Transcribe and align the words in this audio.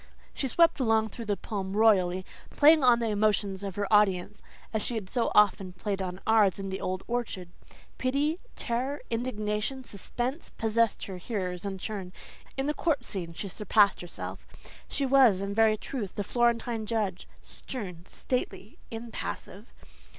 She 0.33 0.47
swept 0.47 0.79
along 0.79 1.09
through 1.09 1.25
the 1.25 1.37
poem 1.37 1.77
royally, 1.77 2.25
playing 2.49 2.83
on 2.83 2.97
the 2.97 3.09
emotions 3.09 3.61
of 3.61 3.75
her 3.75 3.85
audience 3.93 4.41
as 4.73 4.81
she 4.81 4.95
had 4.95 5.11
so 5.11 5.31
often 5.35 5.73
played 5.73 6.01
on 6.01 6.19
ours 6.25 6.57
in 6.57 6.71
the 6.71 6.81
old 6.81 7.03
orchard. 7.05 7.49
Pity, 7.99 8.39
terror, 8.55 9.01
indignation, 9.11 9.83
suspense, 9.83 10.49
possessed 10.49 11.03
her 11.03 11.17
hearers 11.17 11.65
in 11.65 11.77
turn. 11.77 12.13
In 12.57 12.65
the 12.65 12.73
court 12.73 13.05
scene 13.05 13.33
she 13.33 13.47
surpassed 13.47 14.01
herself. 14.01 14.47
She 14.87 15.05
was, 15.05 15.39
in 15.39 15.53
very 15.53 15.77
truth, 15.77 16.15
the 16.15 16.23
Florentine 16.23 16.87
judge, 16.87 17.27
stern, 17.43 18.03
stately, 18.07 18.79
impassive. 18.89 19.71